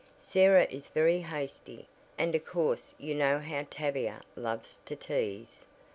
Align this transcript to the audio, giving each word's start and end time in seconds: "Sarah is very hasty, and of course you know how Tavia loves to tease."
"Sarah 0.17 0.65
is 0.71 0.87
very 0.87 1.19
hasty, 1.19 1.87
and 2.17 2.33
of 2.33 2.43
course 2.43 2.95
you 2.97 3.13
know 3.13 3.37
how 3.37 3.67
Tavia 3.69 4.23
loves 4.35 4.79
to 4.85 4.95
tease." 4.95 5.63